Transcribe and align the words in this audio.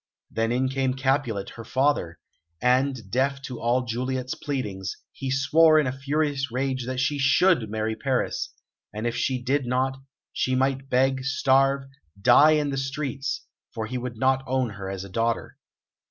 Then 0.31 0.51
in 0.51 0.67
came 0.67 0.95
Capulet, 0.95 1.51
her 1.51 1.63
father, 1.63 2.17
and, 2.59 3.11
deaf 3.11 3.39
to 3.43 3.61
all 3.61 3.85
Juliet's 3.85 4.33
pleadings, 4.33 4.97
he 5.11 5.29
swore 5.29 5.77
in 5.77 5.85
a 5.85 5.91
furious 5.91 6.51
rage 6.51 6.87
that 6.87 6.99
she 6.99 7.19
should 7.19 7.69
marry 7.69 7.95
Paris; 7.95 8.51
and 8.91 9.05
if 9.05 9.15
she 9.15 9.39
did 9.39 9.67
not, 9.67 9.97
she 10.33 10.55
might 10.55 10.89
beg, 10.89 11.23
starve, 11.23 11.83
die 12.19 12.53
in 12.53 12.71
the 12.71 12.77
streets, 12.77 13.45
for 13.75 13.85
he 13.85 13.99
would 13.99 14.17
not 14.17 14.43
own 14.47 14.71
her 14.71 14.89
as 14.89 15.03
a 15.03 15.07
daughter. 15.09 15.59